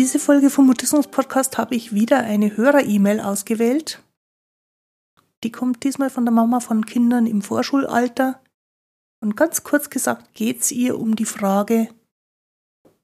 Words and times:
Diese 0.00 0.18
Folge 0.18 0.48
vom 0.48 0.66
Mutismus 0.66 1.08
Podcast 1.08 1.58
habe 1.58 1.74
ich 1.74 1.92
wieder 1.92 2.20
eine 2.20 2.56
Hörer-E-Mail 2.56 3.20
ausgewählt. 3.20 4.02
Die 5.44 5.52
kommt 5.52 5.84
diesmal 5.84 6.08
von 6.08 6.24
der 6.24 6.32
Mama 6.32 6.60
von 6.60 6.86
Kindern 6.86 7.26
im 7.26 7.42
Vorschulalter. 7.42 8.42
Und 9.20 9.36
ganz 9.36 9.62
kurz 9.62 9.90
gesagt 9.90 10.32
geht 10.32 10.62
es 10.62 10.72
ihr 10.72 10.98
um 10.98 11.16
die 11.16 11.26
Frage, 11.26 11.90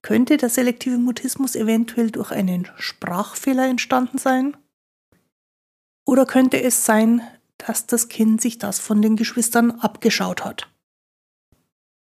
könnte 0.00 0.38
der 0.38 0.48
selektive 0.48 0.96
Mutismus 0.96 1.54
eventuell 1.54 2.10
durch 2.10 2.30
einen 2.30 2.66
Sprachfehler 2.78 3.66
entstanden 3.66 4.16
sein? 4.16 4.56
Oder 6.06 6.24
könnte 6.24 6.62
es 6.62 6.86
sein, 6.86 7.20
dass 7.58 7.86
das 7.86 8.08
Kind 8.08 8.40
sich 8.40 8.56
das 8.56 8.78
von 8.78 9.02
den 9.02 9.16
Geschwistern 9.16 9.70
abgeschaut 9.70 10.46
hat? 10.46 10.72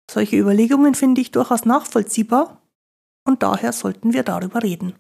Solche 0.10 0.38
Überlegungen 0.38 0.96
finde 0.96 1.22
ich 1.22 1.30
durchaus 1.30 1.66
nachvollziehbar 1.66 2.61
und 3.26 3.44
daher 3.44 3.74
sollten 3.74 4.14
wir 4.14 4.24
darüber 4.24 4.64
reden. 4.64 4.94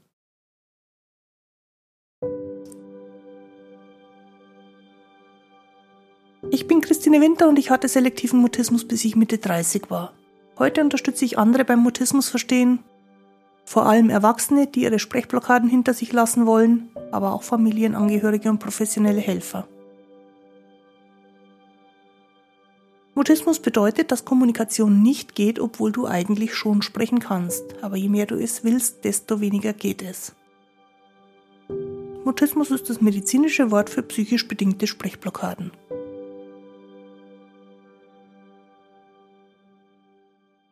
Ich 6.49 6.67
bin 6.67 6.81
Christine 6.81 7.21
Winter 7.21 7.47
und 7.47 7.57
ich 7.59 7.69
hatte 7.69 7.87
selektiven 7.87 8.39
Mutismus, 8.39 8.87
bis 8.87 9.05
ich 9.05 9.15
Mitte 9.15 9.37
30 9.37 9.89
war. 9.89 10.13
Heute 10.57 10.81
unterstütze 10.81 11.23
ich 11.23 11.37
andere 11.37 11.65
beim 11.65 11.79
Mutismus 11.79 12.29
verstehen, 12.29 12.79
vor 13.63 13.85
allem 13.85 14.09
Erwachsene, 14.09 14.67
die 14.67 14.81
ihre 14.81 14.99
Sprechblockaden 14.99 15.69
hinter 15.69 15.93
sich 15.93 16.11
lassen 16.11 16.45
wollen, 16.45 16.89
aber 17.11 17.33
auch 17.33 17.43
Familienangehörige 17.43 18.49
und 18.49 18.59
professionelle 18.59 19.21
Helfer. 19.21 19.67
Mutismus 23.21 23.59
bedeutet, 23.59 24.11
dass 24.11 24.25
Kommunikation 24.25 25.03
nicht 25.03 25.35
geht, 25.35 25.59
obwohl 25.59 25.91
du 25.91 26.07
eigentlich 26.07 26.55
schon 26.55 26.81
sprechen 26.81 27.19
kannst. 27.19 27.63
Aber 27.83 27.95
je 27.95 28.09
mehr 28.09 28.25
du 28.25 28.33
es 28.33 28.63
willst, 28.63 29.03
desto 29.03 29.39
weniger 29.39 29.73
geht 29.73 30.01
es. 30.01 30.33
Mutismus 32.25 32.71
ist 32.71 32.89
das 32.89 32.99
medizinische 32.99 33.69
Wort 33.69 33.91
für 33.91 34.01
psychisch 34.01 34.47
bedingte 34.47 34.87
Sprechblockaden. 34.87 35.69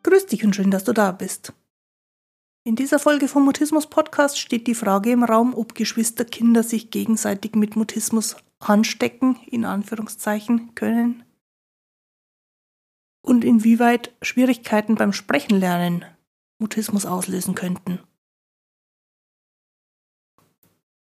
Grüß 0.01 0.25
dich 0.25 0.43
und 0.43 0.55
schön, 0.55 0.71
dass 0.71 0.85
du 0.85 0.93
da 0.93 1.11
bist. 1.11 1.53
In 2.63 2.75
dieser 2.75 2.97
Folge 2.97 3.27
vom 3.27 3.45
Mutismus 3.45 3.85
Podcast 3.85 4.39
steht 4.39 4.65
die 4.65 4.73
Frage 4.73 5.11
im 5.11 5.23
Raum, 5.23 5.53
ob 5.53 5.75
Geschwisterkinder 5.75 6.63
sich 6.63 6.89
gegenseitig 6.89 7.53
mit 7.53 7.75
Mutismus 7.75 8.37
anstecken, 8.57 9.37
in 9.51 9.65
Anführungszeichen, 9.65 10.73
können 10.73 11.23
und 13.21 13.43
inwieweit 13.43 14.15
Schwierigkeiten 14.21 14.95
beim 14.95 15.13
Sprechenlernen 15.13 16.05
Mutismus 16.59 17.05
auslösen 17.05 17.55
könnten. 17.55 17.99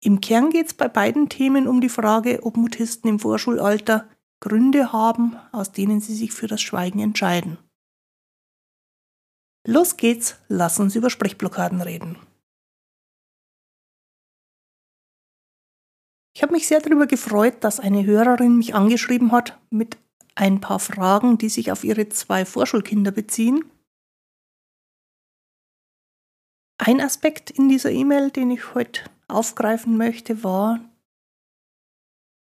Im 0.03 0.19
Kern 0.19 0.49
geht 0.49 0.67
es 0.67 0.73
bei 0.73 0.87
beiden 0.87 1.29
Themen 1.29 1.67
um 1.67 1.79
die 1.79 1.89
Frage, 1.89 2.43
ob 2.43 2.57
Mutisten 2.57 3.07
im 3.07 3.19
Vorschulalter 3.19 4.09
Gründe 4.39 4.91
haben, 4.91 5.35
aus 5.51 5.71
denen 5.71 6.01
sie 6.01 6.15
sich 6.15 6.31
für 6.31 6.47
das 6.47 6.61
Schweigen 6.61 6.99
entscheiden. 6.99 7.59
Los 9.67 9.97
geht's, 9.97 10.39
lass 10.47 10.79
uns 10.79 10.95
über 10.95 11.11
Sprechblockaden 11.11 11.81
reden. 11.81 12.17
Ich 16.33 16.41
habe 16.41 16.53
mich 16.53 16.67
sehr 16.67 16.79
darüber 16.79 17.05
gefreut, 17.05 17.63
dass 17.63 17.79
eine 17.79 18.03
Hörerin 18.03 18.57
mich 18.57 18.73
angeschrieben 18.73 19.31
hat 19.31 19.59
mit 19.69 19.97
ein 20.35 20.61
paar 20.61 20.79
Fragen, 20.79 21.37
die 21.37 21.49
sich 21.49 21.71
auf 21.71 21.83
ihre 21.83 22.09
zwei 22.09 22.45
Vorschulkinder 22.45 23.11
beziehen. 23.11 23.69
Ein 26.77 26.99
Aspekt 26.99 27.51
in 27.51 27.69
dieser 27.69 27.91
E-Mail, 27.91 28.31
den 28.31 28.49
ich 28.51 28.73
heute 28.73 29.03
aufgreifen 29.27 29.97
möchte, 29.97 30.43
war, 30.43 30.79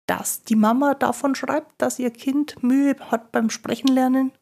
dass 0.06 0.42
die 0.42 0.56
Mama 0.56 0.94
davon 0.94 1.34
schreibt, 1.34 1.80
dass 1.80 1.98
ihr 1.98 2.10
Kind 2.10 2.62
Mühe 2.62 2.96
hat 3.10 3.32
beim 3.32 3.50
Sprechenlernen. 3.50 4.32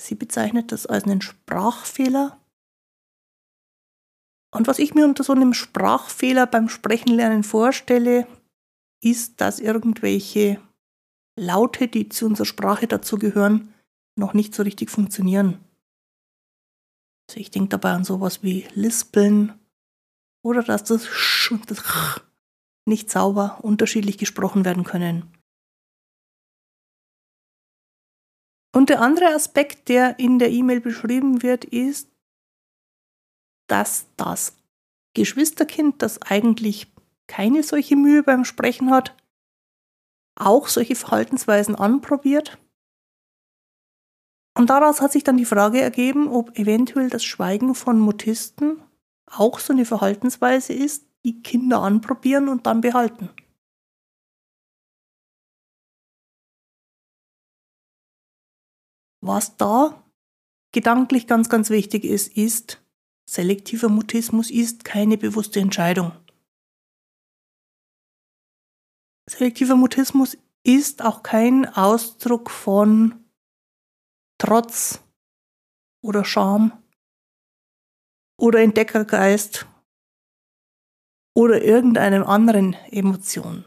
Sie 0.00 0.14
bezeichnet 0.14 0.72
das 0.72 0.86
als 0.86 1.04
einen 1.04 1.22
Sprachfehler. 1.22 2.40
Und 4.52 4.66
was 4.66 4.78
ich 4.78 4.94
mir 4.94 5.04
unter 5.04 5.22
so 5.22 5.32
einem 5.32 5.54
Sprachfehler 5.54 6.46
beim 6.46 6.68
Sprechenlernen 6.68 7.44
vorstelle, 7.44 8.26
ist, 9.00 9.40
dass 9.40 9.60
irgendwelche 9.60 10.60
Laute, 11.36 11.88
die 11.88 12.08
zu 12.08 12.26
unserer 12.26 12.46
Sprache 12.46 12.86
dazugehören, 12.86 13.72
noch 14.16 14.34
nicht 14.34 14.54
so 14.54 14.62
richtig 14.62 14.90
funktionieren. 14.90 15.60
Also 17.28 17.40
ich 17.40 17.50
denke 17.50 17.68
dabei 17.68 17.92
an 17.92 18.04
sowas 18.04 18.42
wie 18.42 18.66
Lispeln 18.74 19.58
oder 20.42 20.62
dass 20.62 20.84
das 20.84 21.06
Sch 21.06 21.52
und 21.52 21.70
das 21.70 21.82
Ch 21.82 22.20
nicht 22.86 23.10
sauber 23.10 23.58
unterschiedlich 23.62 24.16
gesprochen 24.16 24.64
werden 24.64 24.84
können. 24.84 25.30
Und 28.72 28.90
der 28.90 29.00
andere 29.00 29.34
Aspekt, 29.34 29.88
der 29.88 30.18
in 30.18 30.38
der 30.38 30.50
E-Mail 30.50 30.80
beschrieben 30.80 31.42
wird, 31.42 31.64
ist, 31.64 32.10
dass 33.68 34.06
das 34.16 34.56
Geschwisterkind, 35.14 36.02
das 36.02 36.20
eigentlich 36.22 36.92
keine 37.26 37.62
solche 37.62 37.96
Mühe 37.96 38.22
beim 38.22 38.44
Sprechen 38.44 38.90
hat, 38.90 39.16
auch 40.36 40.68
solche 40.68 40.94
Verhaltensweisen 40.94 41.74
anprobiert. 41.74 42.58
Und 44.56 44.70
daraus 44.70 45.00
hat 45.00 45.12
sich 45.12 45.24
dann 45.24 45.36
die 45.36 45.44
Frage 45.44 45.80
ergeben, 45.80 46.28
ob 46.28 46.58
eventuell 46.58 47.10
das 47.10 47.24
Schweigen 47.24 47.74
von 47.74 47.98
Mutisten 47.98 48.82
auch 49.26 49.58
so 49.58 49.72
eine 49.72 49.84
Verhaltensweise 49.84 50.72
ist, 50.72 51.04
die 51.24 51.42
Kinder 51.42 51.80
anprobieren 51.80 52.48
und 52.48 52.66
dann 52.66 52.80
behalten. 52.80 53.30
Was 59.20 59.56
da 59.56 60.04
gedanklich 60.72 61.26
ganz, 61.26 61.48
ganz 61.48 61.68
wichtig 61.68 62.04
ist, 62.04 62.36
ist, 62.36 62.80
selektiver 63.28 63.88
Mutismus 63.88 64.50
ist 64.50 64.84
keine 64.84 65.18
bewusste 65.18 65.58
Entscheidung. 65.58 66.12
Selektiver 69.28 69.74
Mutismus 69.74 70.38
ist 70.62 71.02
auch 71.02 71.22
kein 71.22 71.66
Ausdruck 71.66 72.50
von 72.50 73.24
Trotz 74.38 75.02
oder 76.02 76.24
Scham 76.24 76.84
oder 78.38 78.60
Entdeckergeist 78.60 79.66
oder 81.34 81.62
irgendeinem 81.62 82.22
anderen 82.24 82.74
Emotion. 82.90 83.64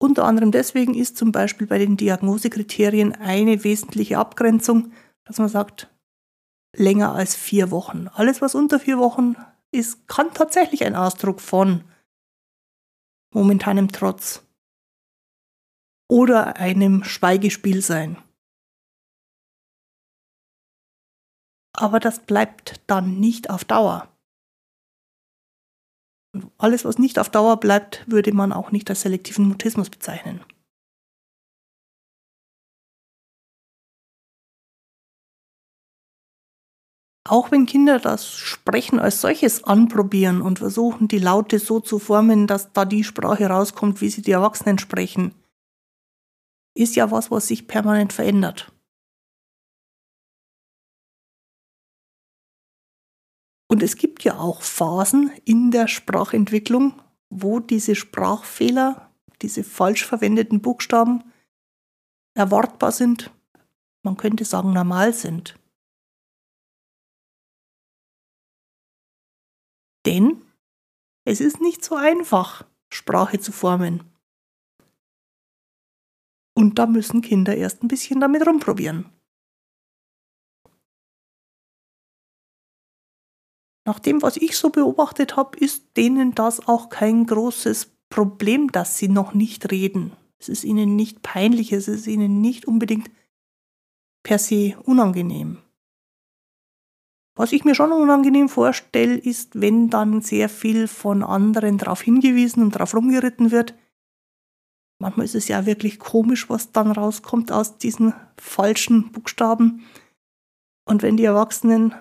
Unter 0.00 0.24
anderem 0.24 0.52
deswegen 0.52 0.94
ist 0.94 1.16
zum 1.16 1.32
Beispiel 1.32 1.66
bei 1.66 1.78
den 1.78 1.96
Diagnosekriterien 1.96 3.14
eine 3.14 3.64
wesentliche 3.64 4.18
Abgrenzung, 4.18 4.92
dass 5.24 5.38
man 5.38 5.48
sagt, 5.48 5.92
länger 6.76 7.14
als 7.14 7.34
vier 7.34 7.70
Wochen. 7.70 8.08
Alles, 8.08 8.40
was 8.40 8.54
unter 8.54 8.78
vier 8.78 8.98
Wochen 8.98 9.34
ist, 9.72 10.06
kann 10.06 10.32
tatsächlich 10.32 10.84
ein 10.84 10.94
Ausdruck 10.94 11.40
von 11.40 11.84
momentanem 13.34 13.88
Trotz 13.88 14.44
oder 16.10 16.56
einem 16.56 17.04
Schweigespiel 17.04 17.82
sein. 17.82 18.16
Aber 21.74 22.00
das 22.00 22.24
bleibt 22.24 22.80
dann 22.86 23.20
nicht 23.20 23.50
auf 23.50 23.64
Dauer. 23.64 24.12
alles, 26.58 26.84
was 26.84 26.98
nicht 26.98 27.18
auf 27.18 27.30
Dauer 27.30 27.58
bleibt, 27.58 28.04
würde 28.10 28.32
man 28.32 28.52
auch 28.52 28.70
nicht 28.70 28.90
als 28.90 29.02
selektiven 29.02 29.46
Mutismus 29.48 29.90
bezeichnen. 29.90 30.44
Auch 37.28 37.50
wenn 37.50 37.66
Kinder 37.66 37.98
das 37.98 38.26
Sprechen 38.38 38.98
als 38.98 39.20
solches 39.20 39.62
anprobieren 39.62 40.40
und 40.40 40.60
versuchen, 40.60 41.08
die 41.08 41.18
Laute 41.18 41.58
so 41.58 41.78
zu 41.78 41.98
formen, 41.98 42.46
dass 42.46 42.72
da 42.72 42.86
die 42.86 43.04
Sprache 43.04 43.46
rauskommt, 43.46 44.00
wie 44.00 44.08
sie 44.08 44.22
die 44.22 44.30
Erwachsenen 44.30 44.78
sprechen, 44.78 45.34
ist 46.74 46.96
ja 46.96 47.10
was, 47.10 47.30
was 47.30 47.48
sich 47.48 47.68
permanent 47.68 48.14
verändert. 48.14 48.72
Und 53.70 53.82
es 53.82 53.96
gibt 53.96 54.24
ja 54.24 54.38
auch 54.38 54.62
Phasen 54.62 55.30
in 55.44 55.70
der 55.70 55.86
Sprachentwicklung, 55.86 56.94
wo 57.28 57.60
diese 57.60 57.94
Sprachfehler, 57.94 59.12
diese 59.42 59.64
falsch 59.64 60.06
verwendeten 60.06 60.62
Buchstaben 60.62 61.24
erwartbar 62.34 62.92
sind, 62.92 63.30
man 64.02 64.16
könnte 64.16 64.46
sagen 64.46 64.72
normal 64.72 65.12
sind. 65.12 65.58
Denn 70.08 70.42
es 71.24 71.40
ist 71.40 71.60
nicht 71.60 71.84
so 71.84 71.94
einfach, 71.94 72.64
Sprache 72.92 73.38
zu 73.38 73.52
formen. 73.52 74.02
Und 76.56 76.80
da 76.80 76.86
müssen 76.86 77.22
Kinder 77.22 77.54
erst 77.56 77.84
ein 77.84 77.88
bisschen 77.88 78.18
damit 78.18 78.44
rumprobieren. 78.44 79.12
nach 83.88 83.98
dem, 83.98 84.20
was 84.20 84.36
ich 84.36 84.54
so 84.58 84.68
beobachtet 84.68 85.36
habe, 85.36 85.58
ist 85.58 85.96
denen 85.96 86.34
das 86.34 86.68
auch 86.68 86.90
kein 86.90 87.24
großes 87.24 87.90
Problem, 88.10 88.70
dass 88.70 88.98
sie 88.98 89.08
noch 89.08 89.32
nicht 89.32 89.72
reden. 89.72 90.12
Es 90.38 90.50
ist 90.50 90.62
ihnen 90.62 90.94
nicht 90.94 91.22
peinlich, 91.22 91.72
es 91.72 91.88
ist 91.88 92.06
ihnen 92.06 92.42
nicht 92.42 92.66
unbedingt 92.66 93.10
per 94.22 94.38
se 94.38 94.76
unangenehm. 94.84 95.62
Was 97.38 97.52
ich 97.52 97.64
mir 97.64 97.76
schon 97.76 97.92
unangenehm 97.92 98.48
vorstelle, 98.48 99.14
ist, 99.14 99.60
wenn 99.60 99.90
dann 99.90 100.22
sehr 100.22 100.48
viel 100.48 100.88
von 100.88 101.22
anderen 101.22 101.78
darauf 101.78 102.02
hingewiesen 102.02 102.64
und 102.64 102.74
darauf 102.74 102.96
rumgeritten 102.96 103.52
wird. 103.52 103.74
Manchmal 105.00 105.24
ist 105.26 105.36
es 105.36 105.46
ja 105.46 105.64
wirklich 105.64 106.00
komisch, 106.00 106.50
was 106.50 106.72
dann 106.72 106.90
rauskommt 106.90 107.52
aus 107.52 107.78
diesen 107.78 108.12
falschen 108.36 109.12
Buchstaben. 109.12 109.84
Und 110.84 111.02
wenn 111.02 111.16
die 111.16 111.26
Erwachsenen 111.26 111.94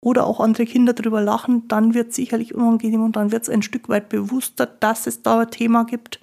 oder 0.00 0.26
auch 0.26 0.40
andere 0.40 0.64
Kinder 0.64 0.92
darüber 0.92 1.20
lachen, 1.20 1.68
dann 1.68 1.94
wird 1.94 2.08
es 2.08 2.16
sicherlich 2.16 2.56
unangenehm 2.56 3.04
und 3.04 3.14
dann 3.14 3.30
wird 3.30 3.44
es 3.44 3.48
ein 3.48 3.62
Stück 3.62 3.88
weit 3.88 4.08
bewusster, 4.08 4.66
dass 4.66 5.06
es 5.06 5.22
da 5.22 5.38
ein 5.38 5.50
Thema 5.52 5.84
gibt. 5.84 6.20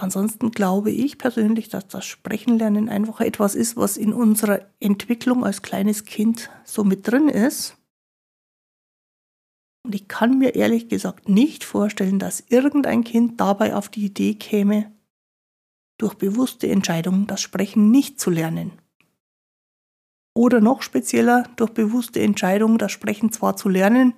Ansonsten 0.00 0.52
glaube 0.52 0.92
ich 0.92 1.18
persönlich, 1.18 1.70
dass 1.70 1.88
das 1.88 2.06
Sprechenlernen 2.06 2.88
einfach 2.88 3.20
etwas 3.20 3.56
ist, 3.56 3.76
was 3.76 3.96
in 3.96 4.12
unserer 4.12 4.60
Entwicklung 4.78 5.44
als 5.44 5.60
kleines 5.60 6.04
Kind 6.04 6.50
so 6.64 6.84
mit 6.84 7.08
drin 7.08 7.28
ist. 7.28 7.76
Und 9.84 9.96
ich 9.96 10.06
kann 10.06 10.38
mir 10.38 10.54
ehrlich 10.54 10.88
gesagt 10.88 11.28
nicht 11.28 11.64
vorstellen, 11.64 12.20
dass 12.20 12.44
irgendein 12.48 13.02
Kind 13.02 13.40
dabei 13.40 13.74
auf 13.74 13.88
die 13.88 14.04
Idee 14.04 14.34
käme, 14.34 14.92
durch 15.98 16.14
bewusste 16.14 16.68
Entscheidungen 16.68 17.26
das 17.26 17.40
Sprechen 17.40 17.90
nicht 17.90 18.20
zu 18.20 18.30
lernen. 18.30 18.70
Oder 20.32 20.60
noch 20.60 20.82
spezieller, 20.82 21.42
durch 21.56 21.72
bewusste 21.72 22.20
Entscheidungen 22.20 22.78
das 22.78 22.92
Sprechen 22.92 23.32
zwar 23.32 23.56
zu 23.56 23.68
lernen, 23.68 24.14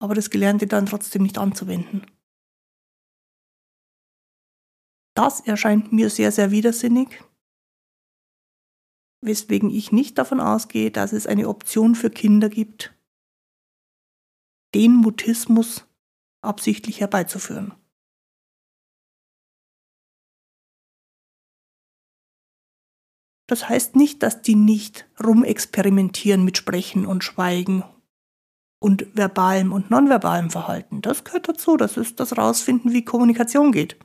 aber 0.00 0.16
das 0.16 0.30
Gelernte 0.30 0.66
dann 0.66 0.86
trotzdem 0.86 1.22
nicht 1.22 1.38
anzuwenden. 1.38 2.06
Das 5.20 5.40
erscheint 5.40 5.92
mir 5.92 6.08
sehr, 6.08 6.32
sehr 6.32 6.50
widersinnig, 6.50 7.22
weswegen 9.22 9.68
ich 9.68 9.92
nicht 9.92 10.16
davon 10.16 10.40
ausgehe, 10.40 10.90
dass 10.90 11.12
es 11.12 11.26
eine 11.26 11.46
Option 11.46 11.94
für 11.94 12.08
Kinder 12.08 12.48
gibt, 12.48 12.98
den 14.74 14.94
Mutismus 14.94 15.86
absichtlich 16.40 17.00
herbeizuführen. 17.00 17.74
Das 23.46 23.68
heißt 23.68 23.96
nicht, 23.96 24.22
dass 24.22 24.40
die 24.40 24.54
nicht 24.54 25.06
rumexperimentieren 25.22 26.42
mit 26.46 26.56
Sprechen 26.56 27.04
und 27.04 27.24
Schweigen 27.24 27.84
und 28.82 29.06
verbalem 29.14 29.74
und 29.74 29.90
nonverbalem 29.90 30.48
Verhalten. 30.48 31.02
Das 31.02 31.24
gehört 31.24 31.46
dazu. 31.46 31.76
Das 31.76 31.98
ist 31.98 32.20
das 32.20 32.38
Rausfinden, 32.38 32.94
wie 32.94 33.04
Kommunikation 33.04 33.70
geht. 33.70 33.98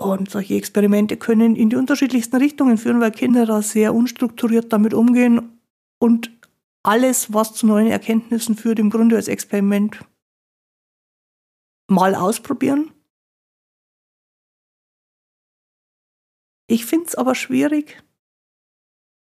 Und 0.00 0.30
solche 0.30 0.54
Experimente 0.54 1.18
können 1.18 1.56
in 1.56 1.68
die 1.68 1.76
unterschiedlichsten 1.76 2.36
Richtungen 2.36 2.78
führen, 2.78 3.02
weil 3.02 3.10
Kinder 3.10 3.44
da 3.44 3.60
sehr 3.60 3.94
unstrukturiert 3.94 4.72
damit 4.72 4.94
umgehen 4.94 5.60
und 5.98 6.30
alles, 6.82 7.34
was 7.34 7.52
zu 7.52 7.66
neuen 7.66 7.88
Erkenntnissen 7.88 8.56
führt, 8.56 8.78
im 8.78 8.88
Grunde 8.88 9.16
als 9.16 9.28
Experiment 9.28 10.02
mal 11.90 12.14
ausprobieren. 12.14 12.94
Ich 16.66 16.86
finde 16.86 17.08
es 17.08 17.14
aber 17.14 17.34
schwierig, 17.34 18.02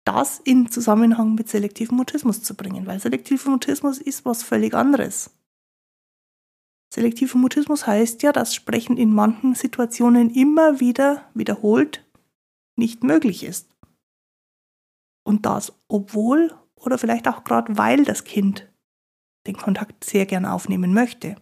das 0.05 0.39
in 0.39 0.71
Zusammenhang 0.71 1.35
mit 1.35 1.49
selektivem 1.49 1.97
Mutismus 1.97 2.43
zu 2.43 2.55
bringen, 2.55 2.87
weil 2.87 3.01
selektiver 3.01 3.49
Mutismus 3.49 3.97
ist 3.97 4.27
was 4.27 4.43
völlig 4.43 4.75
anderes. 4.75 5.31
Selektiver 6.99 7.39
Mutismus 7.39 7.87
heißt 7.87 8.25
ja, 8.25 8.33
dass 8.33 8.57
Sprechen 8.57 8.97
in 8.97 9.15
manchen 9.15 9.55
Situationen 9.55 10.31
immer 10.31 10.81
wieder 10.81 11.31
wiederholt 11.33 12.05
nicht 12.77 13.05
möglich 13.05 13.45
ist. 13.45 13.73
Und 15.25 15.47
das, 15.47 15.73
obwohl 15.87 16.59
oder 16.75 16.99
vielleicht 16.99 17.29
auch 17.29 17.45
gerade 17.45 17.79
weil 17.79 18.05
das 18.05 18.25
Kind 18.25 18.69
den 19.47 19.57
Kontakt 19.57 20.03
sehr 20.03 20.27
gern 20.27 20.45
aufnehmen 20.45 20.93
möchte. 20.93 21.37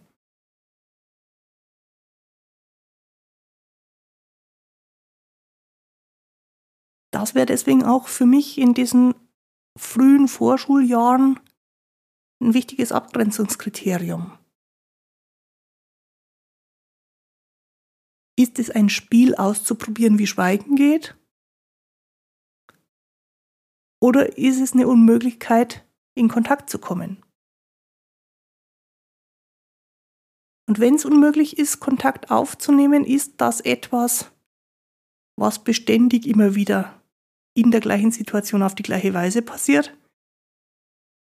Das 7.11 7.33
wäre 7.33 7.47
deswegen 7.47 7.83
auch 7.83 8.07
für 8.07 8.27
mich 8.27 8.59
in 8.59 8.75
diesen 8.75 9.15
frühen 9.75 10.27
Vorschuljahren 10.27 11.39
ein 12.43 12.53
wichtiges 12.53 12.91
Abgrenzungskriterium. 12.91 14.37
Ist 18.39 18.59
es 18.59 18.69
ein 18.69 18.89
Spiel 18.89 19.33
auszuprobieren, 19.35 20.19
wie 20.19 20.27
Schweigen 20.27 20.75
geht? 20.75 21.17
Oder 23.99 24.37
ist 24.37 24.61
es 24.61 24.73
eine 24.73 24.87
Unmöglichkeit, 24.87 25.87
in 26.15 26.29
Kontakt 26.29 26.69
zu 26.69 26.77
kommen? 26.77 27.23
Und 30.69 30.79
wenn 30.79 30.95
es 30.95 31.05
unmöglich 31.05 31.57
ist, 31.57 31.79
Kontakt 31.79 32.29
aufzunehmen, 32.29 33.05
ist 33.05 33.35
das 33.37 33.61
etwas, 33.61 34.31
was 35.39 35.63
beständig 35.63 36.27
immer 36.27 36.55
wieder 36.55 37.01
in 37.55 37.71
der 37.71 37.79
gleichen 37.79 38.11
Situation 38.11 38.61
auf 38.61 38.75
die 38.75 38.83
gleiche 38.83 39.13
Weise 39.13 39.41
passiert? 39.41 39.97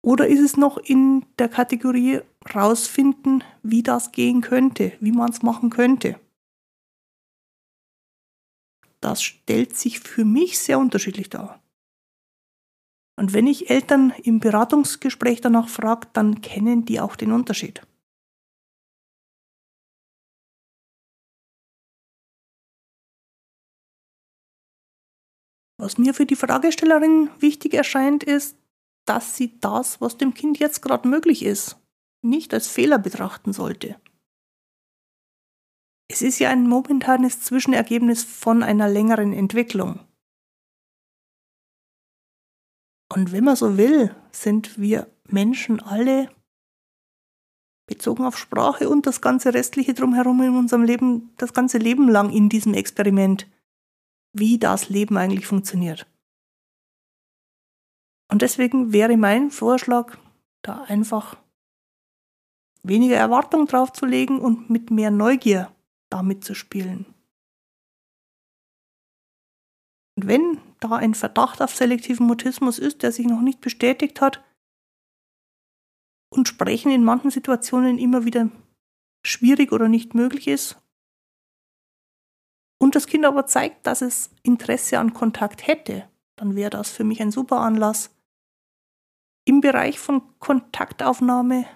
Oder 0.02 0.26
ist 0.26 0.40
es 0.40 0.56
noch 0.56 0.78
in 0.78 1.24
der 1.38 1.48
Kategorie 1.48 2.20
rausfinden, 2.54 3.44
wie 3.62 3.82
das 3.82 4.12
gehen 4.12 4.40
könnte, 4.40 4.92
wie 5.00 5.12
man 5.12 5.30
es 5.30 5.42
machen 5.42 5.70
könnte? 5.70 6.18
Das 9.04 9.22
stellt 9.22 9.76
sich 9.76 10.00
für 10.00 10.24
mich 10.24 10.58
sehr 10.58 10.78
unterschiedlich 10.78 11.28
dar. 11.28 11.62
Und 13.16 13.32
wenn 13.32 13.46
ich 13.46 13.70
Eltern 13.70 14.12
im 14.22 14.40
Beratungsgespräch 14.40 15.40
danach 15.40 15.68
frage, 15.68 16.08
dann 16.14 16.40
kennen 16.40 16.84
die 16.84 17.00
auch 17.00 17.14
den 17.14 17.30
Unterschied. 17.30 17.82
Was 25.78 25.98
mir 25.98 26.14
für 26.14 26.24
die 26.24 26.34
Fragestellerin 26.34 27.30
wichtig 27.38 27.74
erscheint, 27.74 28.24
ist, 28.24 28.56
dass 29.06 29.36
sie 29.36 29.60
das, 29.60 30.00
was 30.00 30.16
dem 30.16 30.32
Kind 30.32 30.58
jetzt 30.58 30.80
gerade 30.80 31.06
möglich 31.06 31.44
ist, 31.44 31.76
nicht 32.22 32.54
als 32.54 32.68
Fehler 32.68 32.98
betrachten 32.98 33.52
sollte. 33.52 34.00
Es 36.08 36.22
ist 36.22 36.38
ja 36.38 36.50
ein 36.50 36.68
momentanes 36.68 37.40
Zwischenergebnis 37.40 38.24
von 38.24 38.62
einer 38.62 38.88
längeren 38.88 39.32
Entwicklung. 39.32 40.00
Und 43.12 43.32
wenn 43.32 43.44
man 43.44 43.56
so 43.56 43.76
will, 43.76 44.14
sind 44.32 44.78
wir 44.78 45.10
Menschen 45.28 45.80
alle 45.80 46.30
bezogen 47.86 48.24
auf 48.24 48.38
Sprache 48.38 48.88
und 48.88 49.06
das 49.06 49.20
ganze 49.20 49.54
restliche 49.54 49.94
drumherum 49.94 50.42
in 50.42 50.56
unserem 50.56 50.82
Leben, 50.82 51.32
das 51.36 51.52
ganze 51.52 51.78
Leben 51.78 52.08
lang 52.08 52.30
in 52.30 52.48
diesem 52.48 52.74
Experiment, 52.74 53.46
wie 54.32 54.58
das 54.58 54.88
Leben 54.88 55.16
eigentlich 55.16 55.46
funktioniert. 55.46 56.06
Und 58.30 58.42
deswegen 58.42 58.92
wäre 58.92 59.16
mein 59.16 59.50
Vorschlag, 59.50 60.18
da 60.62 60.82
einfach 60.84 61.36
weniger 62.82 63.16
Erwartung 63.16 63.66
draufzulegen 63.66 64.40
und 64.40 64.70
mit 64.70 64.90
mehr 64.90 65.10
Neugier 65.10 65.73
damit 66.14 66.44
zu 66.44 66.54
spielen. 66.54 67.06
Und 70.16 70.28
wenn 70.28 70.60
da 70.78 70.90
ein 70.90 71.14
Verdacht 71.14 71.60
auf 71.60 71.74
selektiven 71.74 72.24
Mutismus 72.24 72.78
ist, 72.78 73.02
der 73.02 73.10
sich 73.10 73.26
noch 73.26 73.40
nicht 73.40 73.60
bestätigt 73.60 74.20
hat 74.20 74.44
und 76.32 76.46
Sprechen 76.46 76.92
in 76.92 77.02
manchen 77.02 77.32
Situationen 77.32 77.98
immer 77.98 78.24
wieder 78.24 78.48
schwierig 79.26 79.72
oder 79.72 79.88
nicht 79.88 80.14
möglich 80.14 80.46
ist, 80.46 80.80
und 82.80 82.94
das 82.94 83.08
Kind 83.08 83.24
aber 83.24 83.46
zeigt, 83.46 83.86
dass 83.86 84.00
es 84.02 84.30
Interesse 84.42 85.00
an 85.00 85.14
Kontakt 85.14 85.66
hätte, 85.66 86.08
dann 86.36 86.54
wäre 86.54 86.70
das 86.70 86.90
für 86.90 87.02
mich 87.02 87.20
ein 87.22 87.32
super 87.32 87.58
Anlass, 87.58 88.14
im 89.46 89.60
Bereich 89.60 89.98
von 89.98 90.22
Kontaktaufnahme 90.38 91.66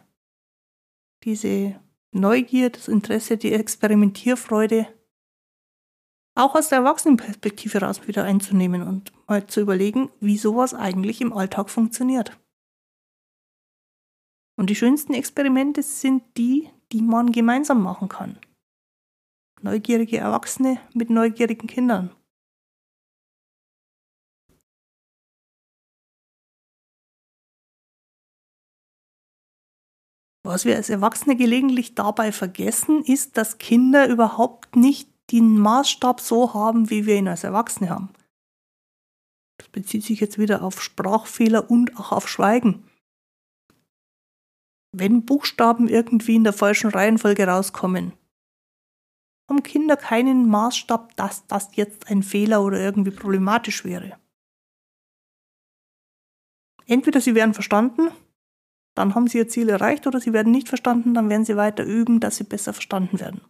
diese 1.24 1.80
Neugier, 2.12 2.70
das 2.70 2.88
Interesse, 2.88 3.36
die 3.36 3.52
Experimentierfreude 3.52 4.86
auch 6.34 6.54
aus 6.54 6.68
der 6.68 6.78
Erwachsenenperspektive 6.78 7.80
heraus 7.80 8.06
wieder 8.06 8.22
einzunehmen 8.22 8.82
und 8.82 9.12
mal 9.26 9.46
zu 9.48 9.60
überlegen, 9.60 10.08
wie 10.20 10.38
sowas 10.38 10.72
eigentlich 10.72 11.20
im 11.20 11.32
Alltag 11.32 11.68
funktioniert. 11.68 12.38
Und 14.56 14.70
die 14.70 14.76
schönsten 14.76 15.14
Experimente 15.14 15.82
sind 15.82 16.22
die, 16.36 16.70
die 16.92 17.02
man 17.02 17.32
gemeinsam 17.32 17.82
machen 17.82 18.08
kann. 18.08 18.38
Neugierige 19.62 20.18
Erwachsene 20.18 20.80
mit 20.94 21.10
neugierigen 21.10 21.66
Kindern. 21.66 22.14
Was 30.48 30.64
wir 30.64 30.76
als 30.76 30.88
Erwachsene 30.88 31.36
gelegentlich 31.36 31.94
dabei 31.94 32.32
vergessen, 32.32 33.04
ist, 33.04 33.36
dass 33.36 33.58
Kinder 33.58 34.08
überhaupt 34.08 34.76
nicht 34.76 35.10
den 35.30 35.58
Maßstab 35.58 36.22
so 36.22 36.54
haben, 36.54 36.88
wie 36.88 37.04
wir 37.04 37.16
ihn 37.16 37.28
als 37.28 37.44
Erwachsene 37.44 37.90
haben. 37.90 38.08
Das 39.58 39.68
bezieht 39.68 40.04
sich 40.04 40.20
jetzt 40.20 40.38
wieder 40.38 40.62
auf 40.62 40.82
Sprachfehler 40.82 41.70
und 41.70 41.98
auch 41.98 42.12
auf 42.12 42.30
Schweigen. 42.30 42.88
Wenn 44.96 45.26
Buchstaben 45.26 45.86
irgendwie 45.86 46.36
in 46.36 46.44
der 46.44 46.54
falschen 46.54 46.88
Reihenfolge 46.88 47.46
rauskommen, 47.46 48.14
haben 49.50 49.62
Kinder 49.62 49.98
keinen 49.98 50.48
Maßstab, 50.48 51.14
dass 51.16 51.46
das 51.46 51.76
jetzt 51.76 52.08
ein 52.08 52.22
Fehler 52.22 52.64
oder 52.64 52.80
irgendwie 52.80 53.10
problematisch 53.10 53.84
wäre. 53.84 54.18
Entweder 56.86 57.20
sie 57.20 57.34
werden 57.34 57.52
verstanden, 57.52 58.10
dann 58.98 59.14
haben 59.14 59.28
sie 59.28 59.38
ihr 59.38 59.48
Ziel 59.48 59.68
erreicht, 59.68 60.06
oder 60.06 60.20
sie 60.20 60.32
werden 60.32 60.50
nicht 60.50 60.68
verstanden, 60.68 61.14
dann 61.14 61.28
werden 61.28 61.44
sie 61.44 61.56
weiter 61.56 61.84
üben, 61.84 62.18
dass 62.18 62.36
sie 62.36 62.44
besser 62.44 62.72
verstanden 62.72 63.20
werden. 63.20 63.40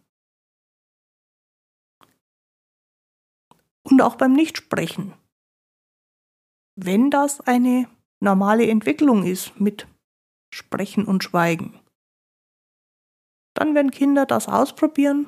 Und 3.83 4.01
auch 4.01 4.15
beim 4.15 4.33
Nichtsprechen. 4.33 5.13
Wenn 6.75 7.09
das 7.09 7.41
eine 7.41 7.89
normale 8.19 8.67
Entwicklung 8.67 9.25
ist 9.25 9.59
mit 9.59 9.87
Sprechen 10.53 11.05
und 11.05 11.23
Schweigen, 11.23 11.79
dann 13.55 13.73
werden 13.73 13.89
Kinder 13.89 14.27
das 14.27 14.47
ausprobieren 14.47 15.27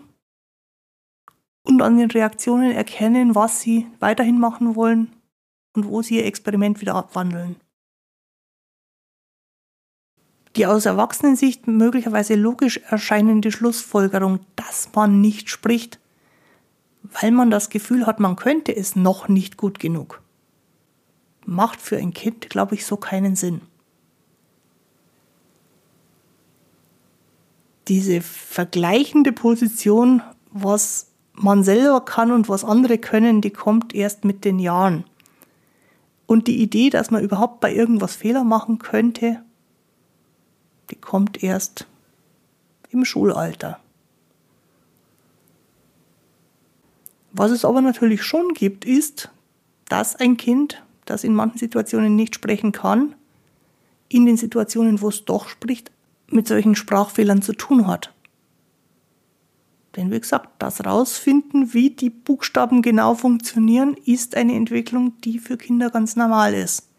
und 1.63 1.81
an 1.81 1.97
den 1.97 2.11
Reaktionen 2.11 2.71
erkennen, 2.71 3.33
was 3.33 3.61
sie 3.61 3.87
weiterhin 3.99 4.39
machen 4.39 4.75
wollen 4.75 5.15
und 5.75 5.87
wo 5.87 6.03
sie 6.03 6.17
ihr 6.17 6.25
Experiment 6.25 6.79
wieder 6.79 6.93
abwandeln. 6.93 7.55
Die 10.55 10.65
aus 10.65 10.85
Erwachsenensicht 10.85 11.67
möglicherweise 11.67 12.35
logisch 12.35 12.77
erscheinende 12.89 13.51
Schlussfolgerung, 13.51 14.39
dass 14.55 14.89
man 14.93 15.21
nicht 15.21 15.49
spricht, 15.49 15.99
weil 17.03 17.31
man 17.31 17.49
das 17.49 17.69
Gefühl 17.69 18.05
hat, 18.05 18.19
man 18.19 18.35
könnte 18.35 18.75
es 18.75 18.95
noch 18.95 19.27
nicht 19.27 19.57
gut 19.57 19.79
genug, 19.79 20.21
macht 21.45 21.81
für 21.81 21.97
ein 21.97 22.13
Kind, 22.13 22.49
glaube 22.49 22.75
ich, 22.75 22.85
so 22.85 22.97
keinen 22.97 23.35
Sinn. 23.35 23.61
Diese 27.87 28.21
vergleichende 28.21 29.31
Position, 29.31 30.21
was 30.51 31.07
man 31.33 31.63
selber 31.63 32.05
kann 32.05 32.31
und 32.31 32.49
was 32.49 32.63
andere 32.63 32.97
können, 32.97 33.41
die 33.41 33.49
kommt 33.49 33.95
erst 33.95 34.25
mit 34.25 34.45
den 34.45 34.59
Jahren. 34.59 35.05
Und 36.27 36.47
die 36.47 36.61
Idee, 36.61 36.89
dass 36.89 37.11
man 37.11 37.23
überhaupt 37.23 37.59
bei 37.59 37.73
irgendwas 37.73 38.15
Fehler 38.15 38.43
machen 38.43 38.79
könnte, 38.79 39.43
die 40.91 40.95
kommt 40.95 41.41
erst 41.41 41.87
im 42.91 43.05
Schulalter. 43.05 43.79
Was 47.31 47.51
es 47.51 47.63
aber 47.63 47.81
natürlich 47.81 48.23
schon 48.23 48.53
gibt, 48.53 48.83
ist, 48.83 49.31
dass 49.87 50.15
ein 50.17 50.37
Kind, 50.37 50.83
das 51.05 51.23
in 51.23 51.33
manchen 51.33 51.57
Situationen 51.57 52.15
nicht 52.15 52.35
sprechen 52.35 52.73
kann, 52.73 53.15
in 54.09 54.25
den 54.25 54.35
Situationen, 54.35 55.01
wo 55.01 55.07
es 55.07 55.23
doch 55.23 55.47
spricht, 55.47 55.91
mit 56.27 56.47
solchen 56.47 56.75
Sprachfehlern 56.75 57.41
zu 57.41 57.53
tun 57.53 57.87
hat. 57.87 58.13
Denn 59.95 60.11
wie 60.11 60.19
gesagt, 60.19 60.49
das 60.59 60.85
Rausfinden, 60.85 61.73
wie 61.73 61.89
die 61.89 62.09
Buchstaben 62.09 62.81
genau 62.81 63.15
funktionieren, 63.15 63.95
ist 64.05 64.35
eine 64.35 64.55
Entwicklung, 64.55 65.19
die 65.21 65.39
für 65.39 65.57
Kinder 65.57 65.89
ganz 65.89 66.15
normal 66.15 66.53
ist. 66.53 66.90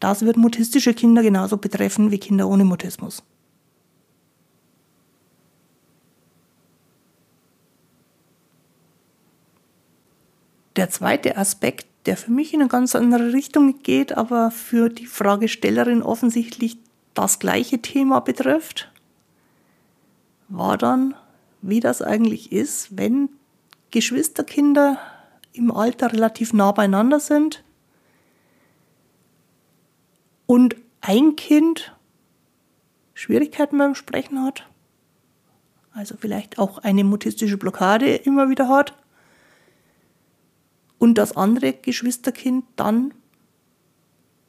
Das 0.00 0.24
wird 0.24 0.38
mutistische 0.38 0.94
Kinder 0.94 1.22
genauso 1.22 1.58
betreffen 1.58 2.10
wie 2.10 2.18
Kinder 2.18 2.48
ohne 2.48 2.64
Mutismus. 2.64 3.22
Der 10.76 10.88
zweite 10.88 11.36
Aspekt, 11.36 11.86
der 12.06 12.16
für 12.16 12.30
mich 12.30 12.54
in 12.54 12.60
eine 12.60 12.70
ganz 12.70 12.94
andere 12.94 13.34
Richtung 13.34 13.82
geht, 13.82 14.16
aber 14.16 14.50
für 14.50 14.88
die 14.88 15.06
Fragestellerin 15.06 16.02
offensichtlich 16.02 16.78
das 17.12 17.38
gleiche 17.38 17.82
Thema 17.82 18.20
betrifft, 18.20 18.90
war 20.48 20.78
dann 20.78 21.14
wie 21.62 21.80
das 21.80 22.00
eigentlich 22.00 22.52
ist, 22.52 22.96
wenn 22.96 23.28
Geschwisterkinder 23.90 24.98
im 25.52 25.70
Alter 25.70 26.12
relativ 26.12 26.52
nah 26.52 26.72
beieinander 26.72 27.20
sind 27.20 27.62
und 30.50 30.74
ein 31.00 31.36
Kind 31.36 31.96
Schwierigkeiten 33.14 33.78
beim 33.78 33.94
Sprechen 33.94 34.42
hat, 34.42 34.66
also 35.92 36.16
vielleicht 36.18 36.58
auch 36.58 36.78
eine 36.78 37.04
mutistische 37.04 37.56
Blockade 37.56 38.16
immer 38.16 38.50
wieder 38.50 38.68
hat, 38.68 38.96
und 40.98 41.18
das 41.18 41.36
andere 41.36 41.72
Geschwisterkind 41.72 42.64
dann 42.74 43.14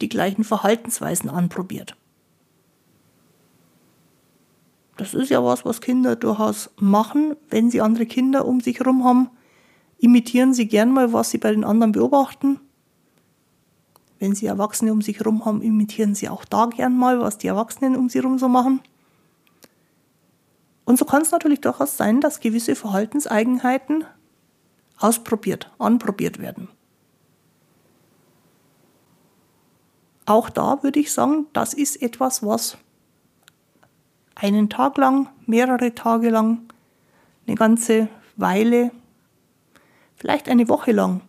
die 0.02 0.10
gleichen 0.10 0.44
Verhaltensweisen 0.44 1.30
anprobiert. 1.30 1.96
Das 4.98 5.14
ist 5.14 5.30
ja 5.30 5.44
was, 5.46 5.66
was 5.66 5.82
Kinder 5.82 6.16
durchaus 6.16 6.72
machen, 6.78 7.36
wenn 7.52 7.70
sie 7.70 7.80
andere 7.80 8.08
Kinder 8.08 8.46
um 8.48 8.60
sich 8.60 8.80
herum 8.80 9.04
haben. 9.04 9.30
Imitieren 10.00 10.56
sie 10.56 10.68
gern 10.68 10.92
mal, 10.94 11.14
was 11.14 11.30
sie 11.30 11.38
bei 11.38 11.52
den 11.52 11.64
anderen 11.64 11.92
beobachten. 11.92 12.60
Wenn 14.22 14.36
sie 14.36 14.46
Erwachsene 14.46 14.94
um 14.94 15.02
sich 15.02 15.18
herum 15.18 15.46
haben, 15.46 15.64
imitieren 15.64 16.14
sie 16.14 16.30
auch 16.30 16.46
da 16.46 16.68
gern 16.68 16.96
mal, 16.96 17.20
was 17.20 17.40
die 17.40 17.48
Erwachsenen 17.48 17.96
um 17.96 18.08
sie 18.08 18.20
herum 18.20 18.38
so 18.38 18.48
machen. 18.48 18.80
Und 20.86 21.00
so 21.00 21.06
kann 21.06 21.24
es 21.24 21.32
natürlich 21.32 21.62
durchaus 21.62 21.98
sein, 21.98 22.22
dass 22.22 22.40
gewisse 22.40 22.76
Verhaltenseigenheiten 22.76 24.06
ausprobiert, 25.00 25.72
anprobiert 25.80 26.38
werden. 26.38 26.68
Auch 30.28 30.52
da 30.52 30.84
würde 30.84 31.00
ich 31.00 31.12
sagen, 31.12 31.48
das 31.54 31.74
ist 31.74 32.00
etwas, 32.00 32.46
was 32.46 32.78
einen 34.36 34.70
Tag 34.70 35.00
lang, 35.00 35.30
mehrere 35.48 35.96
Tage 35.96 36.30
lang, 36.30 36.72
eine 37.48 37.56
ganze 37.56 38.08
Weile, 38.38 38.92
vielleicht 40.16 40.48
eine 40.48 40.70
Woche 40.70 40.92
lang 40.92 41.22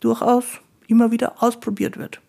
durchaus 0.00 0.62
immer 0.88 1.10
wieder 1.10 1.42
ausprobiert 1.42 1.96
wird. 1.96 2.20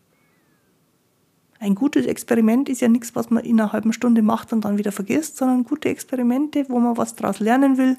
Ein 1.60 1.76
gutes 1.76 2.06
Experiment 2.06 2.70
ist 2.70 2.82
ja 2.82 2.88
nichts, 2.88 3.16
was 3.16 3.30
man 3.30 3.44
in 3.44 3.60
einer 3.60 3.74
halben 3.74 3.94
Stunde 3.94 4.22
macht 4.22 4.54
und 4.54 4.66
dann 4.66 4.78
wieder 4.78 4.92
vergisst, 4.92 5.38
sondern 5.38 5.64
gute 5.64 5.90
Experimente, 5.90 6.66
wo 6.70 6.80
man 6.80 6.98
was 6.98 7.16
daraus 7.16 7.40
lernen 7.40 7.78
will, 7.78 7.98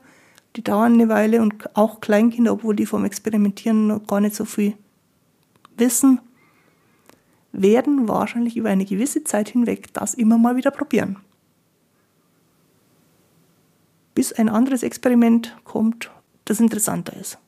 die 0.56 0.62
dauern 0.62 0.94
eine 0.94 1.08
Weile 1.08 1.42
und 1.42 1.76
auch 1.76 2.00
Kleinkinder, 2.00 2.52
obwohl 2.52 2.76
die 2.76 2.86
vom 2.86 3.04
Experimentieren 3.04 3.88
noch 3.88 4.06
gar 4.06 4.20
nicht 4.20 4.36
so 4.36 4.44
viel 4.44 4.74
wissen, 5.76 6.20
werden 7.52 8.08
wahrscheinlich 8.08 8.56
über 8.56 8.70
eine 8.70 8.84
gewisse 8.84 9.24
Zeit 9.24 9.48
hinweg 9.48 9.92
das 9.92 10.14
immer 10.14 10.38
mal 10.38 10.56
wieder 10.56 10.70
probieren 10.70 11.18
bis 14.18 14.32
ein 14.32 14.48
anderes 14.48 14.82
Experiment 14.82 15.56
kommt, 15.62 16.10
das 16.44 16.58
interessanter 16.58 17.14
ist. 17.14 17.38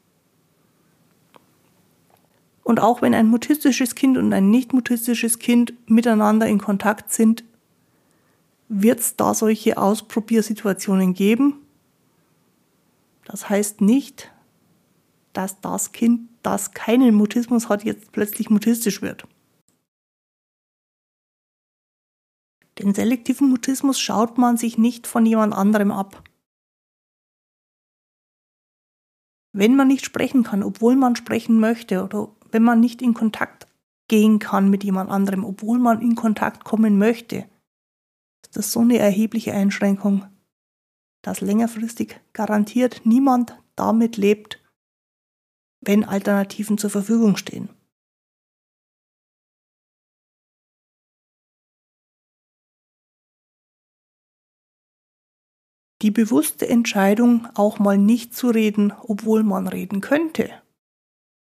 Und 2.63 2.81
auch 2.81 3.03
wenn 3.03 3.15
ein 3.15 3.27
mutistisches 3.27 3.95
Kind 3.95 4.17
und 4.19 4.33
ein 4.33 4.51
nicht 4.51 4.73
mutistisches 4.73 5.39
Kind 5.39 5.73
miteinander 5.89 6.47
in 6.47 6.61
Kontakt 6.61 7.13
sind, 7.13 7.45
wird 8.69 9.01
es 9.01 9.17
da 9.17 9.35
solche 9.35 9.77
Ausprobiersituationen 9.79 11.15
geben. 11.15 11.67
Das 13.25 13.49
heißt 13.49 13.81
nicht, 13.81 14.31
dass 15.33 15.61
das 15.61 15.93
Kind, 15.93 16.29
das 16.43 16.73
keinen 16.73 17.15
Mutismus 17.15 17.69
hat, 17.69 17.85
jetzt 17.85 18.13
plötzlich 18.13 18.51
mutistisch 18.51 19.03
wird. 19.03 19.27
Den 22.79 22.95
selektiven 22.95 23.49
Mutismus 23.51 24.01
schaut 24.01 24.39
man 24.39 24.57
sich 24.57 24.79
nicht 24.79 25.07
von 25.07 25.27
jemand 25.27 25.53
anderem 25.53 25.91
ab. 25.91 26.23
Wenn 29.53 29.77
man 29.77 29.89
nicht 29.89 30.05
sprechen 30.05 30.45
kann, 30.45 30.63
obwohl 30.63 30.97
man 30.97 31.17
sprechen 31.17 31.61
möchte, 31.61 32.05
oder 32.05 32.35
wenn 32.53 32.63
man 32.63 32.81
nicht 32.81 33.03
in 33.03 33.15
Kontakt 33.15 33.67
gehen 34.09 34.39
kann 34.39 34.71
mit 34.71 34.85
jemand 34.85 35.11
anderem, 35.11 35.45
obwohl 35.45 35.79
man 35.79 36.03
in 36.03 36.17
Kontakt 36.17 36.65
kommen 36.65 36.99
möchte, 36.99 37.49
ist 38.43 38.57
das 38.57 38.73
so 38.73 38.81
eine 38.81 38.99
erhebliche 38.99 39.53
Einschränkung, 39.53 40.27
dass 41.23 41.41
längerfristig 41.41 42.21
garantiert 42.33 43.03
niemand 43.05 43.57
damit 43.77 44.17
lebt, 44.17 44.63
wenn 45.81 46.05
Alternativen 46.05 46.77
zur 46.77 46.91
Verfügung 46.91 47.37
stehen. 47.37 47.69
Die 56.03 56.11
bewusste 56.11 56.67
Entscheidung, 56.67 57.47
auch 57.55 57.79
mal 57.79 57.99
nicht 57.99 58.35
zu 58.35 58.49
reden, 58.49 58.93
obwohl 59.03 59.43
man 59.43 59.69
reden 59.69 60.01
könnte, 60.01 60.51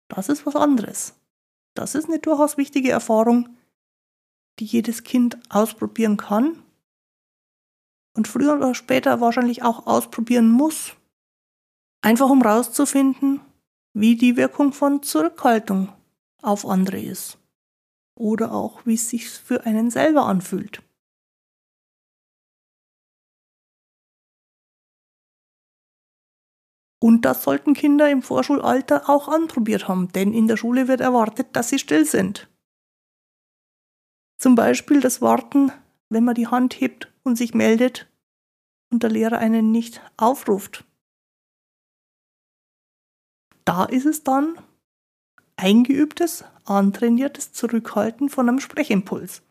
das 0.09 0.29
ist 0.29 0.47
was 0.47 0.57
anderes. 0.57 1.15
Das 1.75 1.95
ist 1.95 2.07
eine 2.07 2.19
durchaus 2.19 2.57
wichtige 2.57 2.91
Erfahrung, 2.91 3.57
die 4.59 4.65
jedes 4.65 5.05
Kind 5.05 5.39
ausprobieren 5.49 6.17
kann 6.17 6.63
und 8.15 8.27
früher 8.27 8.55
oder 8.55 8.75
später 8.75 9.21
wahrscheinlich 9.21 9.63
auch 9.63 9.87
ausprobieren 9.87 10.51
muss. 10.51 10.95
Einfach 12.01 12.29
um 12.29 12.43
rauszufinden, 12.43 13.41
wie 13.93 14.17
die 14.17 14.37
Wirkung 14.37 14.73
von 14.73 15.03
Zurückhaltung 15.03 15.93
auf 16.43 16.67
andere 16.67 17.01
ist. 17.01 17.39
Oder 18.17 18.53
auch, 18.53 18.85
wie 18.85 18.95
es 18.95 19.11
sich 19.11 19.29
für 19.29 19.65
einen 19.67 19.91
selber 19.91 20.25
anfühlt. 20.27 20.83
Und 27.01 27.23
das 27.23 27.45
sollten 27.45 27.75
Kinder 27.75 28.11
im 28.11 28.23
Vorschulalter 28.23 29.09
auch 29.09 29.29
anprobiert 29.29 29.87
haben, 29.87 30.11
denn 30.13 30.33
in 30.33 30.49
der 30.49 30.57
Schule 30.57 30.89
wird 30.89 31.01
erwartet, 31.01 31.49
dass 31.53 31.69
sie 31.69 31.79
still 31.79 32.05
sind. 32.05 32.49
Zum 34.39 34.55
Beispiel 34.55 35.01
das 35.01 35.21
Warten, 35.21 35.73
wenn 36.09 36.25
man 36.25 36.35
die 36.35 36.47
Hand 36.47 36.81
hebt 36.81 37.13
und 37.23 37.37
sich 37.37 37.55
meldet 37.55 38.09
und 38.91 39.03
der 39.03 39.11
Lehrer 39.11 39.39
einen 39.39 39.71
nicht 39.71 40.01
aufruft. 40.17 40.85
Da 43.65 43.85
ist 43.85 44.07
es 44.07 44.25
dann 44.25 44.59
eingeübtes, 45.57 46.45
antrainiertes 46.65 47.53
Zurückhalten 47.53 48.29
von 48.29 48.49
einem 48.49 48.61
Sprechimpuls. 48.61 49.43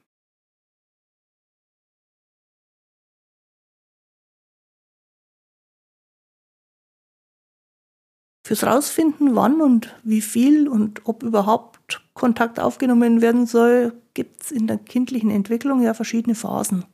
Fürs 8.48 8.64
Rausfinden, 8.64 9.36
wann 9.36 9.62
und 9.62 9.94
wie 10.04 10.22
viel 10.22 10.70
und 10.70 11.06
ob 11.06 11.22
überhaupt 11.22 12.02
Kontakt 12.14 12.62
aufgenommen 12.62 13.20
werden 13.20 13.46
soll, 13.46 14.02
gibt 14.14 14.42
es 14.42 14.52
in 14.52 14.68
der 14.68 14.78
kindlichen 14.78 15.30
Entwicklung 15.30 15.82
ja 15.82 15.94
verschiedene 15.94 16.34
Phasen. 16.34 16.86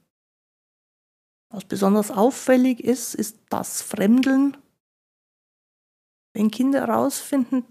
Was 1.51 1.65
besonders 1.65 2.09
auffällig 2.09 2.83
ist, 2.83 3.13
ist 3.13 3.37
das 3.49 3.83
Fremdeln. 3.83 4.57
Wenn 6.33 6.49
Kinder 6.49 6.87
herausfinden, 6.87 7.63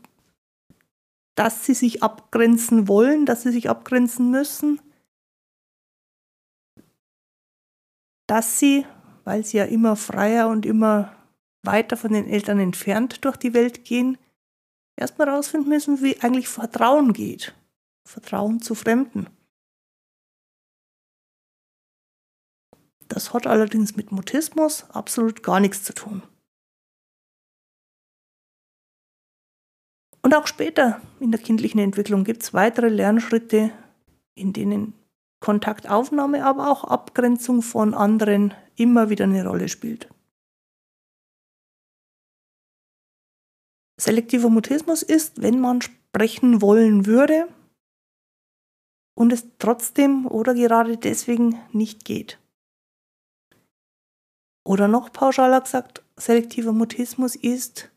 dass 1.35 1.67
sie 1.67 1.75
sich 1.75 2.05
abgrenzen 2.05 2.87
wollen, 2.87 3.27
dass 3.27 3.43
sie 3.43 3.51
sich 3.51 3.69
abgrenzen 3.69 4.31
müssen, 4.31 4.81
dass 8.29 8.61
sie, 8.61 8.87
weil 9.25 9.45
sie 9.45 9.57
ja 9.57 9.65
immer 9.65 9.97
freier 9.97 10.47
und 10.47 10.67
immer 10.67 11.17
weiter 11.63 11.97
von 11.97 12.13
den 12.13 12.29
Eltern 12.29 12.59
entfernt 12.59 13.25
durch 13.25 13.37
die 13.37 13.55
Welt 13.55 13.85
gehen, 13.85 14.19
erstmal 14.97 15.29
herausfinden 15.29 15.69
müssen, 15.69 16.03
wie 16.03 16.21
eigentlich 16.21 16.49
Vertrauen 16.49 17.13
geht. 17.13 17.55
Vertrauen 18.05 18.61
zu 18.61 18.75
Fremden. 18.75 19.29
Das 23.09 23.33
hat 23.33 23.47
allerdings 23.47 23.95
mit 23.95 24.11
Mutismus 24.11 24.89
absolut 24.91 25.43
gar 25.43 25.61
nichts 25.61 25.85
zu 25.85 25.93
tun. 25.93 26.23
Und 30.23 30.35
auch 30.35 30.47
später 30.47 31.01
in 31.21 31.33
der 31.33 31.41
kindlichen 31.41 31.81
Entwicklung 31.81 32.25
gibt 32.25 32.43
es 32.43 32.55
weitere 32.55 32.89
Lernschritte, 32.89 33.73
in 34.35 34.53
denen 34.53 34.95
Kontaktaufnahme, 35.41 36.45
aber 36.45 36.71
auch 36.71 36.85
Abgrenzung 36.85 37.61
von 37.61 37.93
anderen 37.93 38.55
immer 38.77 39.11
wieder 39.11 39.25
eine 39.25 39.47
Rolle 39.47 39.69
spielt. 39.69 40.09
Selektiver 44.03 44.51
Mutismus 44.51 45.05
ist, 45.05 45.43
wenn 45.43 45.61
man 45.61 45.81
sprechen 45.81 46.61
wollen 46.61 47.07
würde 47.07 47.47
und 49.15 49.33
es 49.33 49.47
trotzdem 49.59 50.27
oder 50.27 50.55
gerade 50.55 50.97
deswegen 50.99 51.61
nicht 51.71 52.05
geht. 52.05 52.41
Oder 54.67 54.89
noch 54.89 55.13
pauschaler 55.13 55.61
gesagt, 55.61 56.03
selektiver 56.17 56.73
Mutismus 56.73 57.37
ist, 57.37 57.93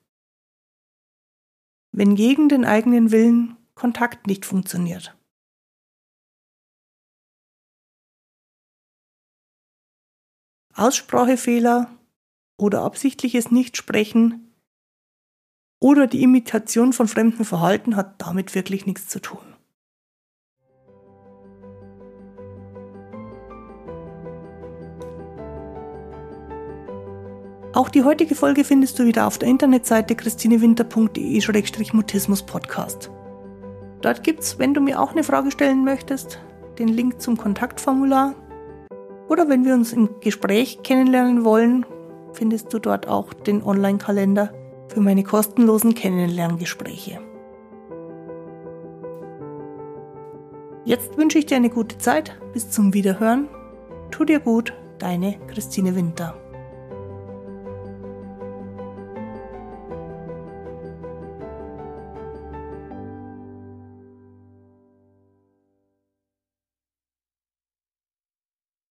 wenn 1.92 2.14
gegen 2.14 2.50
den 2.50 2.66
eigenen 2.66 3.12
Willen 3.12 3.58
Kontakt 3.74 4.28
nicht 4.28 4.46
funktioniert. 4.46 5.18
Aussprachefehler 10.76 11.90
oder 12.58 12.84
absichtliches 12.84 13.50
Nichtsprechen 13.50 14.45
oder 15.86 16.08
die 16.08 16.24
Imitation 16.24 16.94
von 16.94 17.08
fremdem 17.08 17.46
Verhalten 17.46 17.96
hat 17.96 18.16
damit 18.18 18.56
wirklich 18.56 18.88
nichts 18.88 19.08
zu 19.08 19.22
tun. 19.22 19.38
Auch 27.74 27.90
die 27.90 28.04
heutige 28.04 28.34
Folge 28.34 28.64
findest 28.64 28.98
du 28.98 29.06
wieder 29.06 29.28
auf 29.28 29.38
der 29.38 29.48
Internetseite 29.48 30.16
christinewinter.de-mutismus-podcast. 30.16 33.12
Dort 34.02 34.24
gibt's, 34.24 34.58
wenn 34.58 34.74
du 34.74 34.82
mir 34.82 35.00
auch 35.00 35.12
eine 35.12 35.24
Frage 35.24 35.52
stellen 35.52 35.84
möchtest, 35.84 36.40
den 36.80 36.88
Link 36.88 37.22
zum 37.22 37.38
Kontaktformular. 37.38 38.34
Oder 39.30 39.50
wenn 39.50 39.66
wir 39.66 39.76
uns 39.76 39.94
im 39.94 40.10
Gespräch 40.20 40.82
kennenlernen 40.82 41.46
wollen, 41.46 41.86
findest 42.34 42.74
du 42.74 42.80
dort 42.80 43.08
auch 43.08 43.34
den 43.34 43.62
Online-Kalender 43.62 44.52
für 44.88 45.02
meine 45.02 45.24
kostenlosen 45.24 45.96
Kennenlerngespräche. 45.96 47.20
Jetzt 50.86 51.18
wünsche 51.18 51.40
ich 51.40 51.48
dir 51.48 51.58
eine 51.58 51.70
gute 51.72 51.98
Zeit. 51.98 52.40
Bis 52.54 52.70
zum 52.70 52.94
Wiederhören. 52.94 53.50
Tu 54.12 54.24
dir 54.24 54.40
gut, 54.40 54.74
deine 55.00 55.40
Christine 55.48 55.96
Winter. 55.96 56.45